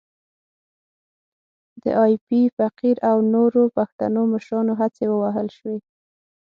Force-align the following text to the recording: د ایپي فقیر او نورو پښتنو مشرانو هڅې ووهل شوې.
د 1.83 1.85
ایپي 2.03 2.41
فقیر 2.57 2.97
او 3.09 3.17
نورو 3.33 3.61
پښتنو 3.77 4.21
مشرانو 4.33 4.73
هڅې 4.81 5.03
ووهل 5.09 5.47
شوې. 5.57 5.77